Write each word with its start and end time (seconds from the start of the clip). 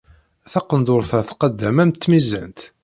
Taqendurt-a 0.51 1.19
tqadd-am 1.29 1.77
am 1.83 1.91
tmizant. 1.93 2.59